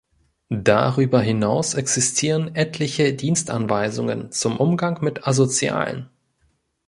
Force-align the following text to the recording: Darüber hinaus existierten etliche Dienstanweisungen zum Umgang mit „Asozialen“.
Darüber 0.63 1.21
hinaus 1.21 1.75
existierten 1.75 2.55
etliche 2.55 3.13
Dienstanweisungen 3.13 4.31
zum 4.31 4.57
Umgang 4.57 4.97
mit 5.03 5.27
„Asozialen“. 5.27 6.09